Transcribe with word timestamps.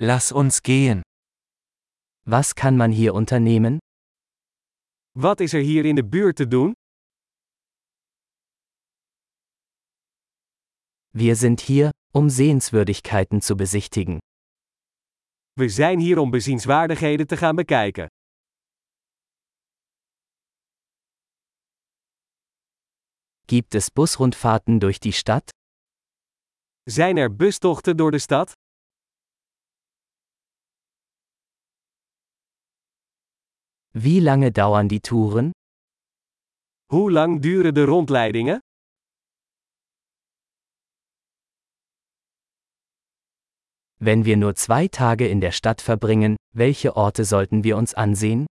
Lass 0.00 0.30
uns 0.30 0.62
gehen. 0.62 1.02
Was 2.24 2.54
kann 2.54 2.76
man 2.76 2.92
hier 2.92 3.14
unternehmen? 3.14 3.80
Wat 5.16 5.40
is 5.40 5.54
er 5.54 5.60
hier 5.60 5.84
in 5.84 5.96
de 5.96 6.04
buurt 6.04 6.36
te 6.36 6.46
doen? 6.46 6.72
Wir 11.12 11.34
sind 11.34 11.60
hier, 11.60 11.90
um 12.12 12.30
Sehenswürdigkeiten 12.30 13.40
zu 13.42 13.56
besichtigen. 13.56 14.20
We 15.58 15.68
zijn 15.68 15.98
hier 15.98 16.18
om 16.18 16.30
bezienswaardigheden 16.30 17.26
te 17.26 17.36
gaan 17.36 17.56
bekijken. 17.56 18.06
Gibt 23.46 23.74
es 23.74 23.90
Busrundfahrten 23.90 24.78
durch 24.78 25.00
die 25.00 25.12
Stadt? 25.12 25.50
Zijn 26.84 27.16
er 27.16 27.36
bustochten 27.36 27.96
door 27.96 28.10
de 28.10 28.18
stad? 28.18 28.52
Wie 34.00 34.20
lange 34.20 34.52
dauern 34.52 34.86
die 34.86 35.00
Touren? 35.00 35.50
Hoe 36.92 37.10
lang 37.10 37.40
duren 37.42 37.74
de 37.74 37.84
rondleidingen? 37.84 38.60
Wenn 44.00 44.24
wir 44.24 44.36
nur 44.36 44.54
zwei 44.54 44.86
Tage 44.86 45.26
in 45.26 45.40
der 45.40 45.50
Stadt 45.50 45.82
verbringen, 45.82 46.36
welche 46.54 46.94
Orte 46.94 47.24
sollten 47.24 47.64
wir 47.64 47.76
uns 47.76 47.94
ansehen? 47.94 48.46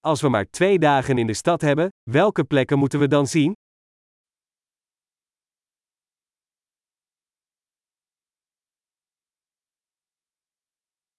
Als 0.00 0.22
we 0.22 0.28
maar 0.30 0.50
twee 0.50 0.78
dagen 0.78 1.18
in 1.18 1.26
de 1.26 1.34
stad 1.34 1.60
hebben, 1.60 1.88
welke 2.10 2.44
plekken 2.44 2.78
moeten 2.78 3.00
we 3.00 3.08
dan 3.08 3.26
zien? 3.26 3.52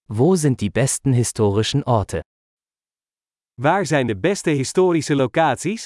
Wo 0.08 0.36
sind 0.36 0.60
die 0.60 0.72
besten 0.72 1.14
historischen 1.14 1.84
Orte? 1.84 2.22
Waar 3.62 3.86
zijn 3.86 4.08
de 4.08 4.18
beste 4.18 4.50
historische 4.50 5.16
locaties? 5.16 5.86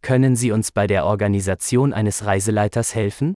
Können 0.00 0.36
Sie 0.36 0.52
uns 0.52 0.70
bei 0.70 0.86
der 0.86 1.04
Organisation 1.04 1.92
eines 1.92 2.22
Reiseleiters 2.22 2.92
helfen? 2.92 3.32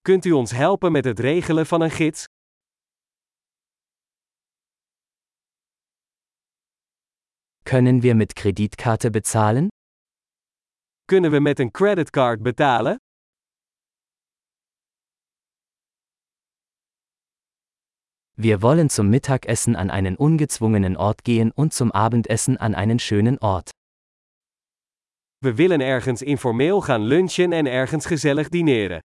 Kunt 0.00 0.24
u 0.24 0.32
ons 0.32 0.50
helpen 0.50 0.92
met 0.92 1.04
het 1.04 1.18
regelen 1.18 1.66
van 1.66 1.80
een 1.80 1.90
gids? 1.90 2.24
Können 7.62 8.00
wir 8.00 8.16
mit 8.16 8.32
Kreditkarte 8.32 9.10
bezahlen? 9.10 9.68
Kunnen 11.04 11.30
we 11.30 11.40
met 11.40 11.58
een 11.58 11.70
creditcard 11.70 12.42
betalen? 12.42 12.96
Wir 18.42 18.60
wollen 18.60 18.90
zum 18.90 19.08
Mittagessen 19.08 19.76
an 19.76 19.88
einen 19.88 20.16
ungezwungenen 20.16 20.96
Ort 20.96 21.22
gehen 21.22 21.52
und 21.52 21.72
zum 21.72 21.92
Abendessen 21.92 22.56
an 22.56 22.74
einen 22.74 22.98
schönen 22.98 23.38
Ort. 23.38 23.70
We 25.44 25.58
willen 25.58 25.80
ergens 25.80 26.22
informeel 26.22 26.80
gaan 26.80 27.04
lunchen 27.04 27.52
en 27.52 27.66
ergens 27.66 28.08
gezellig 28.08 28.50
dineren. 28.50 29.00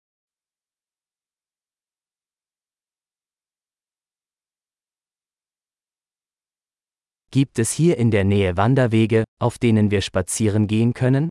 Gibt 7.31 7.59
es 7.59 7.73
hier 7.73 7.97
in 7.97 8.11
der 8.11 8.25
Nähe 8.25 8.59
Wanderwege, 8.59 9.25
auf 9.41 9.57
denen 9.57 9.91
wir 9.91 10.03
spazieren 10.03 10.67
gehen 10.67 10.93
können? 10.93 11.31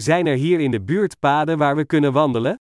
Zijn 0.00 0.28
er 0.28 0.36
hier 0.36 0.60
in 0.60 0.70
de 0.70 0.80
buurt 0.80 1.18
paden 1.18 1.58
waar 1.58 1.76
we 1.76 1.84
kunnen 1.84 2.12
wandelen? 2.12 2.56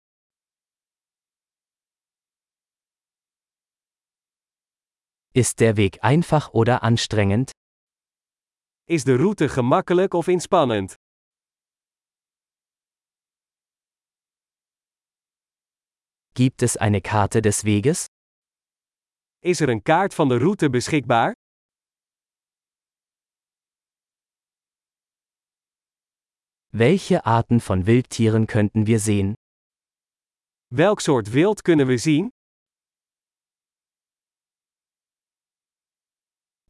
Ist 5.38 5.60
der 5.60 5.76
Weg 5.76 6.02
einfach 6.02 6.52
oder 6.52 6.82
anstrengend? 6.82 7.52
Is 8.88 9.04
de 9.04 9.14
route 9.14 9.46
gemakkelijk 9.48 10.14
of 10.14 10.26
inspannend? 10.26 10.96
Gibt 16.34 16.62
es 16.62 16.76
eine 16.76 17.00
Karte 17.00 17.40
des 17.40 17.62
Weges? 17.62 18.06
Is 19.44 19.60
er 19.60 19.68
een 19.68 19.82
kaart 19.82 20.14
van 20.14 20.28
de 20.28 20.38
route 20.38 20.70
beschikbaar? 20.70 21.32
Welche 26.72 27.24
Arten 27.24 27.60
von 27.60 27.86
Wildtieren 27.86 28.46
könnten 28.46 28.86
wir 28.86 28.98
sehen? 28.98 29.34
Welk 30.74 31.00
soort 31.00 31.32
wild 31.32 31.62
kunnen 31.62 31.86
we 31.86 31.96
zien? 31.98 32.30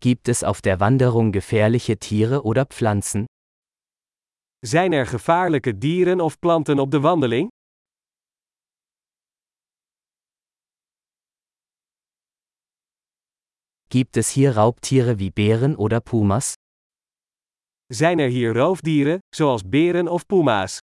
Gibt 0.01 0.29
es 0.29 0.45
auf 0.45 0.61
der 0.61 0.79
Wanderung 0.79 1.33
gefährliche 1.33 1.99
Tiere 1.99 2.45
oder 2.45 2.67
Pflanzen? 2.67 3.27
Zijn 4.61 4.93
er 4.93 5.07
gevaarlijke 5.07 5.79
dieren 5.79 6.21
of 6.21 6.39
planten 6.39 6.79
op 6.79 6.91
de 6.91 7.01
wandeling? 7.01 7.49
Gibt 13.89 14.17
es 14.17 14.35
hier 14.35 14.53
Raubtiere 14.53 15.19
wie 15.19 15.33
Bären 15.33 15.77
oder 15.77 16.01
Pumas? 16.01 16.55
Zijn 17.87 18.19
er 18.19 18.29
hier 18.29 18.55
roofdieren, 18.55 19.19
zoals 19.35 19.63
beren 19.69 20.09
of 20.09 20.27
puma's? 20.27 20.79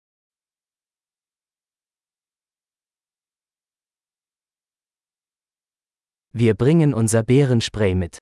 Wir 6.31 6.55
bringen 6.55 6.95
unser 6.95 7.23
Bärenspray 7.23 7.95
mit. 7.95 8.17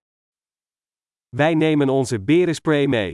Wij 1.37 1.55
nemen 1.55 1.89
onze 1.89 2.21
berenspray 2.21 2.87
mee. 2.87 3.13